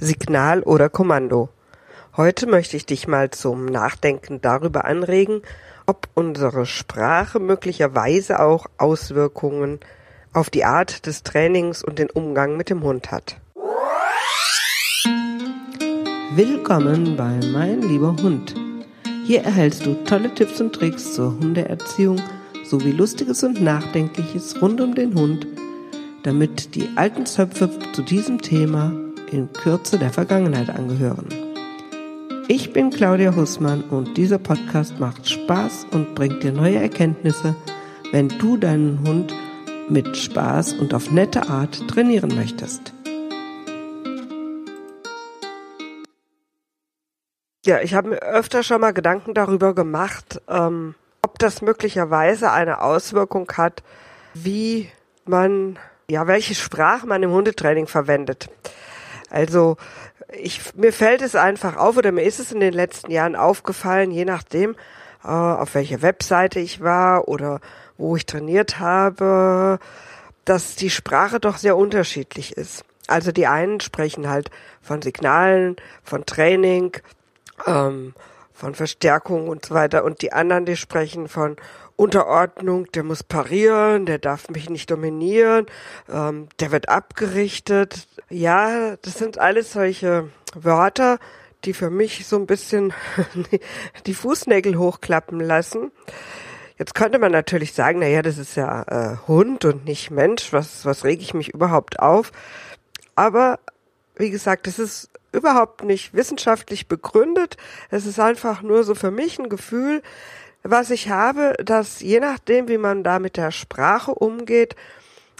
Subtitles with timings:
[0.00, 1.48] Signal oder Kommando.
[2.16, 5.42] Heute möchte ich dich mal zum Nachdenken darüber anregen,
[5.86, 9.80] ob unsere Sprache möglicherweise auch Auswirkungen
[10.32, 13.40] auf die Art des Trainings und den Umgang mit dem Hund hat.
[16.36, 18.54] Willkommen bei Mein lieber Hund.
[19.26, 22.20] Hier erhältst du tolle Tipps und Tricks zur Hundeerziehung
[22.64, 25.44] sowie Lustiges und Nachdenkliches rund um den Hund,
[26.22, 28.92] damit die alten Zöpfe zu diesem Thema
[29.32, 31.28] in Kürze der Vergangenheit angehören.
[32.48, 37.54] Ich bin Claudia Hussmann und dieser Podcast macht Spaß und bringt dir neue Erkenntnisse,
[38.10, 39.34] wenn du deinen Hund
[39.90, 42.94] mit Spaß und auf nette Art trainieren möchtest.
[47.66, 52.80] Ja, ich habe mir öfter schon mal Gedanken darüber gemacht, ähm, ob das möglicherweise eine
[52.80, 53.82] Auswirkung hat,
[54.32, 54.88] wie
[55.26, 55.78] man,
[56.10, 58.48] ja, welche Sprache man im Hundetraining verwendet.
[59.30, 59.76] Also
[60.32, 64.10] ich, mir fällt es einfach auf oder mir ist es in den letzten Jahren aufgefallen,
[64.10, 64.74] je nachdem,
[65.24, 67.60] äh, auf welcher Webseite ich war oder
[67.96, 69.78] wo ich trainiert habe,
[70.44, 72.84] dass die Sprache doch sehr unterschiedlich ist.
[73.06, 74.50] Also die einen sprechen halt
[74.82, 76.96] von Signalen, von Training,
[77.66, 78.14] ähm,
[78.52, 81.56] von Verstärkung und so weiter und die anderen, die sprechen von
[81.98, 85.66] Unterordnung, der muss parieren, der darf mich nicht dominieren,
[86.08, 88.06] ähm, der wird abgerichtet.
[88.30, 91.18] Ja, das sind alles solche Wörter,
[91.64, 92.92] die für mich so ein bisschen
[94.06, 95.90] die Fußnägel hochklappen lassen.
[96.78, 100.52] Jetzt könnte man natürlich sagen, na ja, das ist ja äh, Hund und nicht Mensch,
[100.52, 102.30] was, was rege ich mich überhaupt auf?
[103.16, 103.58] Aber
[104.14, 107.56] wie gesagt, das ist überhaupt nicht wissenschaftlich begründet.
[107.90, 110.00] Es ist einfach nur so für mich ein Gefühl,
[110.62, 114.76] was ich habe, dass je nachdem, wie man da mit der Sprache umgeht,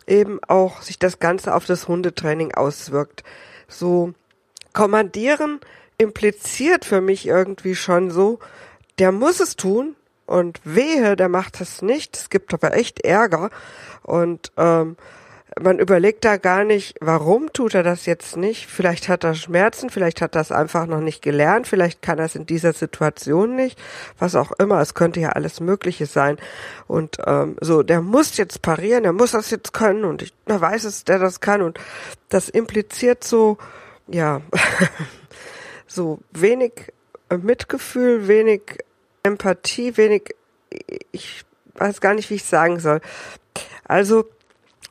[0.07, 3.25] eben auch sich das Ganze auf das Hundetraining auswirkt.
[3.69, 4.15] So
[4.73, 5.61] kommandieren
[5.99, 8.39] impliziert für mich irgendwie schon so,
[8.99, 9.97] der muss es tun
[10.27, 12.17] und wehe, der macht es nicht.
[12.17, 13.51] Es gibt aber echt Ärger
[14.03, 14.97] und ähm,
[15.61, 18.67] man überlegt da gar nicht, warum tut er das jetzt nicht.
[18.67, 22.25] Vielleicht hat er Schmerzen, vielleicht hat er es einfach noch nicht gelernt, vielleicht kann er
[22.25, 23.79] es in dieser Situation nicht,
[24.19, 24.81] was auch immer.
[24.81, 26.39] Es könnte ja alles Mögliche sein.
[26.87, 30.61] Und ähm, so, der muss jetzt parieren, der muss das jetzt können und ich er
[30.61, 31.63] weiß es, der das kann.
[31.63, 31.79] Und
[32.29, 33.59] das impliziert so,
[34.07, 34.41] ja,
[35.87, 36.73] so wenig
[37.37, 38.63] Mitgefühl, wenig
[39.23, 40.35] Empathie, wenig,
[41.13, 41.45] ich
[41.75, 43.01] weiß gar nicht, wie ich sagen soll.
[43.85, 44.27] Also,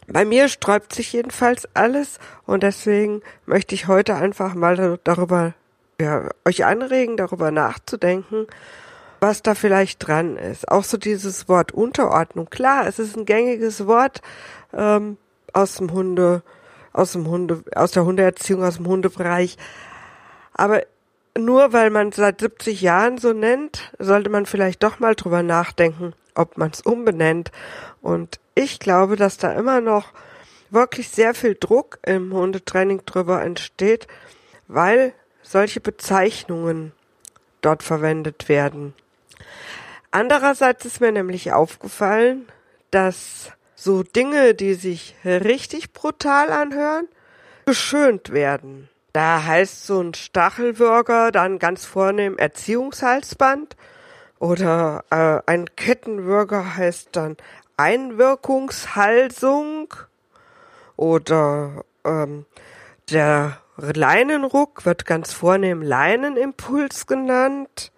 [0.08, 5.54] bei mir sträubt sich jedenfalls alles und deswegen möchte ich heute einfach mal darüber,
[6.00, 8.48] ja, euch anregen, darüber nachzudenken,
[9.20, 10.70] was da vielleicht dran ist.
[10.70, 12.50] Auch so dieses Wort Unterordnung.
[12.50, 14.22] Klar, es ist ein gängiges Wort
[14.74, 15.18] ähm,
[15.52, 16.42] aus dem Hunde,
[16.94, 19.58] aus dem Hunde, aus der Hundeerziehung, aus dem Hundebereich.
[20.54, 20.84] Aber
[21.38, 26.14] nur weil man seit 70 Jahren so nennt, sollte man vielleicht doch mal drüber nachdenken,
[26.38, 27.52] ob man es umbenennt.
[28.02, 30.14] Und ich glaube, dass da immer noch
[30.70, 34.08] wirklich sehr viel Druck im Hundetraining drüber entsteht,
[34.68, 36.92] weil solche Bezeichnungen
[37.62, 38.94] dort verwendet werden.
[40.12, 42.48] Andererseits ist mir nämlich aufgefallen,
[42.92, 47.08] dass so Dinge, die sich richtig brutal anhören,
[47.66, 48.90] geschönt werden.
[49.14, 53.76] Da heißt so ein Stachelwürger dann ganz vornehm Erziehungshalsband
[54.40, 57.38] oder äh, ein Kettenwürger heißt dann
[57.78, 59.94] Einwirkungshalsung
[60.96, 62.46] oder ähm,
[63.10, 67.92] der Leinenruck wird ganz vornehm Leinenimpuls genannt.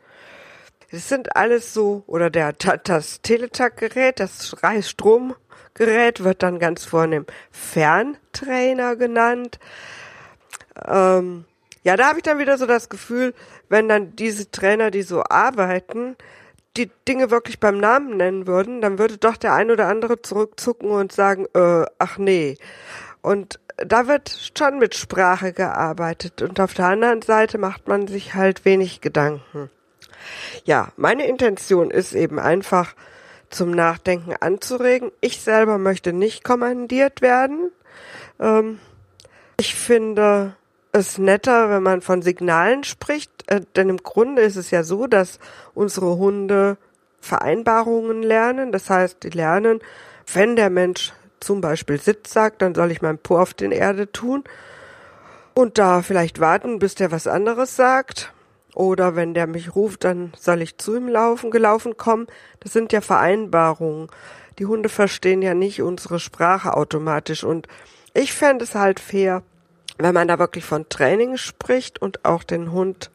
[0.91, 8.95] Das sind alles so, oder der, das Teletag-Gerät, das Stromgerät wird dann ganz vornehm Ferntrainer
[8.95, 9.59] genannt.
[10.85, 11.45] Ähm,
[11.83, 13.33] ja, da habe ich dann wieder so das Gefühl,
[13.69, 16.15] wenn dann diese Trainer, die so arbeiten,
[16.77, 20.91] die Dinge wirklich beim Namen nennen würden, dann würde doch der ein oder andere zurückzucken
[20.91, 22.57] und sagen, äh, ach nee.
[23.21, 28.33] Und da wird schon mit Sprache gearbeitet und auf der anderen Seite macht man sich
[28.35, 29.69] halt wenig Gedanken.
[30.65, 32.93] Ja, meine Intention ist eben einfach
[33.49, 35.11] zum Nachdenken anzuregen.
[35.21, 37.71] Ich selber möchte nicht kommandiert werden.
[38.39, 38.79] Ähm,
[39.57, 40.55] ich finde,
[40.91, 45.07] es netter, wenn man von Signalen spricht, äh, denn im Grunde ist es ja so,
[45.07, 45.39] dass
[45.73, 46.77] unsere Hunde
[47.21, 48.71] Vereinbarungen lernen.
[48.71, 49.79] Das heißt, die lernen,
[50.33, 54.11] wenn der Mensch zum Beispiel Sitz sagt, dann soll ich meinen Po auf den Erde
[54.11, 54.43] tun
[55.53, 58.33] und da vielleicht warten, bis der was anderes sagt.
[58.75, 62.27] Oder wenn der mich ruft, dann soll ich zu ihm laufen, gelaufen kommen.
[62.59, 64.07] Das sind ja Vereinbarungen.
[64.59, 67.43] Die Hunde verstehen ja nicht unsere Sprache automatisch.
[67.43, 67.67] Und
[68.13, 69.43] ich fände es halt fair,
[70.05, 73.11] wenn man da wirklich von Training spricht und auch den Hund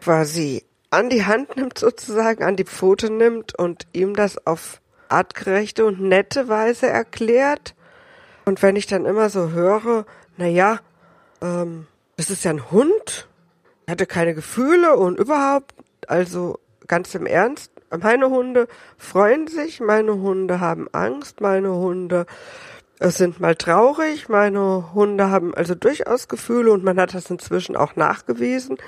[0.00, 5.84] quasi an die Hand nimmt sozusagen, an die Pfote nimmt und ihm das auf artgerechte
[5.84, 7.74] und nette Weise erklärt.
[8.44, 10.06] Und wenn ich dann immer so höre,
[10.36, 10.80] na ja,
[11.42, 11.86] ähm,
[12.16, 13.28] das ist ja ein Hund,
[13.86, 15.74] er hatte keine Gefühle und überhaupt,
[16.06, 22.26] also ganz im Ernst, meine Hunde freuen sich, meine Hunde haben Angst, meine Hunde
[23.00, 27.76] äh, sind mal traurig, meine Hunde haben also durchaus Gefühle und man hat das inzwischen
[27.76, 28.78] auch nachgewiesen.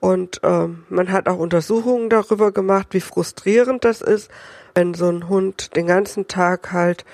[0.00, 4.30] Und ähm, man hat auch Untersuchungen darüber gemacht, wie frustrierend das ist,
[4.74, 7.04] wenn so ein Hund den ganzen Tag halt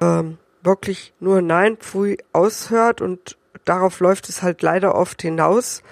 [0.00, 5.82] ähm, wirklich nur Nein, Pfui aushört und darauf läuft es halt leider oft hinaus,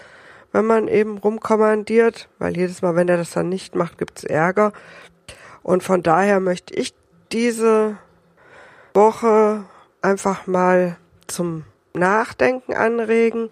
[0.52, 4.72] wenn man eben rumkommandiert, weil jedes Mal, wenn er das dann nicht macht, gibt's Ärger.
[5.62, 6.94] Und von daher möchte ich
[7.30, 7.98] diese
[8.94, 9.64] Woche
[10.02, 10.96] einfach mal
[11.26, 11.64] zum
[11.94, 13.50] Nachdenken anregen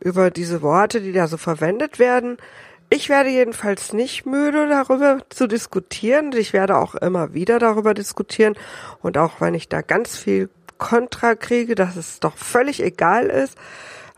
[0.00, 2.36] über diese Worte, die da so verwendet werden.
[2.90, 6.32] Ich werde jedenfalls nicht müde, darüber zu diskutieren.
[6.36, 8.54] Ich werde auch immer wieder darüber diskutieren.
[9.02, 13.56] Und auch wenn ich da ganz viel Kontra kriege, dass es doch völlig egal ist.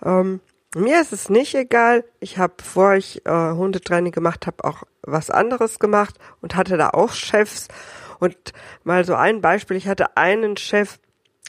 [0.04, 0.40] Ähm,
[0.74, 2.04] mir ist es nicht egal.
[2.20, 6.90] Ich habe, bevor ich äh, Hundetraining gemacht habe, auch was anderes gemacht und hatte da
[6.90, 7.69] auch Chefs.
[8.19, 8.36] Und
[8.84, 9.76] mal so ein Beispiel.
[9.76, 10.98] Ich hatte einen Chef,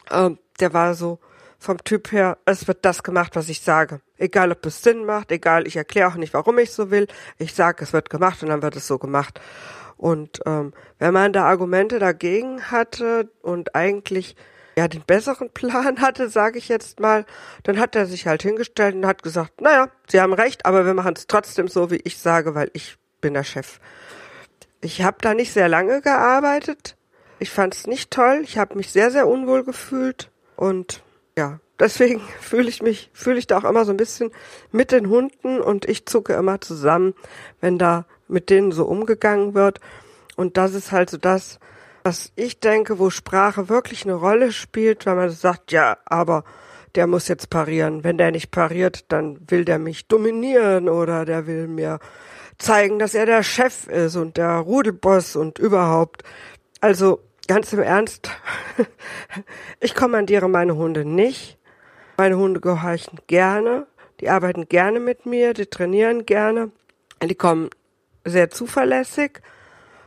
[0.09, 1.19] äh, der war so
[1.59, 4.01] vom Typ her, es wird das gemacht, was ich sage.
[4.17, 7.07] Egal, ob es Sinn macht, egal, ich erkläre auch nicht, warum ich so will.
[7.37, 9.39] Ich sage, es wird gemacht und dann wird es so gemacht.
[9.97, 14.35] Und ähm, wenn man da Argumente dagegen hatte und eigentlich
[14.77, 17.25] ja den besseren Plan hatte, sage ich jetzt mal,
[17.63, 20.93] dann hat er sich halt hingestellt und hat gesagt, naja, Sie haben recht, aber wir
[20.93, 23.79] machen es trotzdem so, wie ich sage, weil ich bin der Chef.
[24.79, 26.95] Ich habe da nicht sehr lange gearbeitet.
[27.39, 28.41] Ich fand es nicht toll.
[28.43, 30.31] Ich habe mich sehr, sehr unwohl gefühlt.
[30.55, 31.03] Und
[31.37, 34.31] ja, deswegen fühle ich mich, fühle ich da auch immer so ein bisschen
[34.71, 37.13] mit den Hunden und ich zucke immer zusammen,
[37.61, 39.79] wenn da mit denen so umgegangen wird.
[40.35, 41.59] Und das ist halt so das,
[42.03, 46.43] was ich denke, wo Sprache wirklich eine Rolle spielt, weil man sagt, ja, aber
[46.95, 48.03] der muss jetzt parieren.
[48.03, 51.99] Wenn der nicht pariert, dann will der mich dominieren oder der will mir
[52.57, 56.23] zeigen, dass er der Chef ist und der Rudelboss und überhaupt.
[56.87, 57.19] Also
[57.49, 58.29] ganz im Ernst,
[59.81, 61.57] ich kommandiere meine Hunde nicht.
[62.15, 63.87] Meine Hunde gehorchen gerne,
[64.21, 66.71] die arbeiten gerne mit mir, die trainieren gerne,
[67.21, 67.69] die kommen
[68.23, 69.41] sehr zuverlässig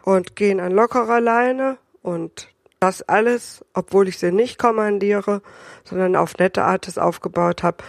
[0.04, 2.48] und gehen an lockerer Leine und
[2.78, 5.42] das alles, obwohl ich sie nicht kommandiere,
[5.84, 7.84] sondern auf nette Art es aufgebaut habe.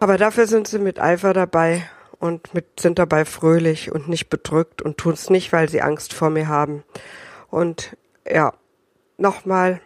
[0.00, 1.88] Aber dafür sind sie mit Eifer dabei
[2.18, 6.12] und mit, sind dabei fröhlich und nicht bedrückt und tun es nicht, weil sie Angst
[6.12, 6.84] vor mir haben.
[7.52, 7.96] Und
[8.28, 8.52] ja,
[9.16, 9.80] nochmal,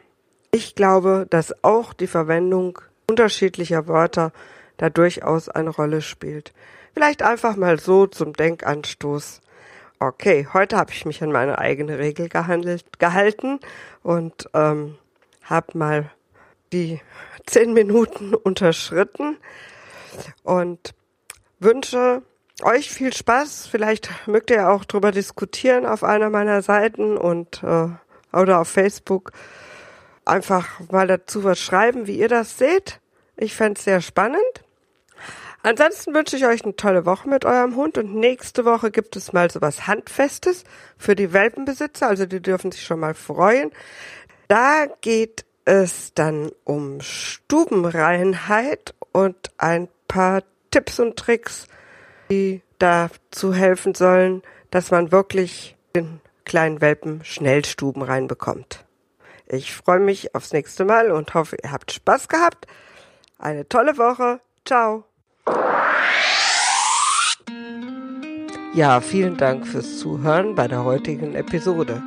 [0.50, 2.78] ich glaube, dass auch die Verwendung
[3.08, 4.32] unterschiedlicher Wörter
[4.76, 6.52] da durchaus eine Rolle spielt.
[6.92, 9.40] Vielleicht einfach mal so zum Denkanstoß.
[9.98, 13.60] Okay, heute habe ich mich an meine eigene Regel gehandelt, gehalten
[14.02, 14.96] und ähm,
[15.42, 16.10] habe mal
[16.72, 17.00] die
[17.46, 19.36] zehn Minuten unterschritten
[20.42, 20.94] und
[21.58, 22.22] wünsche
[22.62, 23.66] euch viel Spaß.
[23.66, 27.88] Vielleicht mögt ihr auch drüber diskutieren auf einer meiner Seiten und äh,
[28.32, 29.32] oder auf Facebook
[30.24, 33.00] einfach mal dazu was schreiben, wie ihr das seht.
[33.36, 34.42] Ich fände sehr spannend.
[35.62, 39.32] Ansonsten wünsche ich euch eine tolle Woche mit eurem Hund und nächste Woche gibt es
[39.32, 40.62] mal so was Handfestes
[40.96, 43.72] für die Welpenbesitzer, also die dürfen sich schon mal freuen.
[44.46, 51.66] Da geht es dann um Stubenreinheit und ein paar Tipps und Tricks,
[52.30, 58.86] die dazu helfen sollen, dass man wirklich den kleinen Welpen Schnellstuben reinbekommt.
[59.46, 62.66] Ich freue mich aufs nächste Mal und hoffe, ihr habt Spaß gehabt.
[63.38, 64.40] Eine tolle Woche.
[64.64, 65.04] Ciao.
[68.74, 72.00] Ja, vielen Dank fürs Zuhören bei der heutigen Episode.